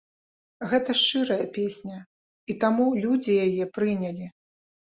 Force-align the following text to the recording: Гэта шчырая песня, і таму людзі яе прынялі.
Гэта 0.71 0.95
шчырая 1.01 1.37
песня, 1.59 1.99
і 2.53 2.57
таму 2.65 2.89
людзі 3.05 3.39
яе 3.47 3.69
прынялі. 3.77 4.25